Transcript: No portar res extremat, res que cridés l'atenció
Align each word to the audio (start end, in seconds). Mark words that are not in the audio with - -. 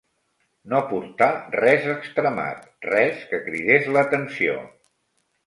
No 0.71 0.77
portar 0.93 1.27
res 1.55 1.85
extremat, 1.97 2.65
res 2.87 3.21
que 3.35 3.41
cridés 3.45 3.93
l'atenció 3.99 4.59